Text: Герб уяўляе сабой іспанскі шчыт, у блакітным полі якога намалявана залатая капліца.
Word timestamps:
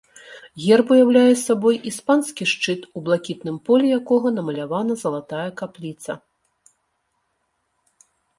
Герб 0.61 0.87
уяўляе 0.93 1.33
сабой 1.41 1.75
іспанскі 1.91 2.47
шчыт, 2.53 2.81
у 2.99 3.03
блакітным 3.09 3.55
полі 3.67 3.93
якога 3.99 4.27
намалявана 4.39 4.93
залатая 5.03 5.45
капліца. 5.61 6.19